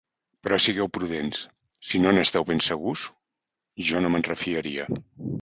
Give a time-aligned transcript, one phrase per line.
[0.45, 1.43] Però sigueu prudents:
[1.89, 3.05] si no n’esteu ben segurs,
[3.91, 4.91] jo no men refiaria.